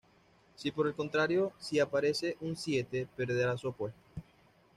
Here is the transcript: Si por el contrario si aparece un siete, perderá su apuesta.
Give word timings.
Si 0.55 0.71
por 0.71 0.87
el 0.87 0.95
contrario 0.95 1.53
si 1.59 1.79
aparece 1.79 2.35
un 2.41 2.57
siete, 2.57 3.07
perderá 3.15 3.55
su 3.55 3.67
apuesta. 3.67 3.99